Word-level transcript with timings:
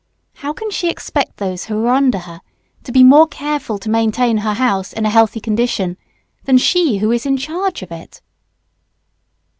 How 0.37 0.51
can 0.51 0.71
she 0.71 0.89
expect 0.89 1.37
those 1.37 1.65
who 1.65 1.85
are 1.85 1.93
under 1.93 2.17
her 2.17 2.41
to 2.85 2.91
be 2.91 3.03
more 3.03 3.27
careful 3.27 3.77
to 3.77 3.87
maintain 3.87 4.37
her 4.37 4.55
house 4.55 4.93
in 4.93 5.05
a 5.05 5.11
healthy 5.11 5.39
condition 5.39 5.95
than 6.45 6.57
she 6.57 6.97
who 6.97 7.11
is 7.11 7.27
in 7.27 7.37
charge 7.37 7.83
of 7.83 7.91
it? 7.91 8.19